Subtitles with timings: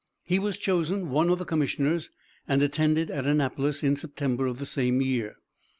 [0.25, 2.09] He was chosen one of the commissioners,
[2.47, 5.35] and attended at Annapolis in September of the same year.